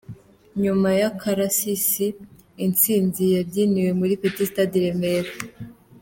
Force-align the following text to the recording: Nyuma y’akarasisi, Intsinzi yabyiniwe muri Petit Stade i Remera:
Nyuma 0.63 0.89
y’akarasisi, 0.99 2.07
Intsinzi 2.65 3.23
yabyiniwe 3.35 3.91
muri 3.99 4.13
Petit 4.21 4.47
Stade 4.49 4.75
i 4.79 4.83
Remera: 4.85 5.31